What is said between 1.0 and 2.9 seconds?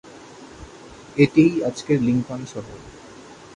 এটিই আজকের লিংকন শহর।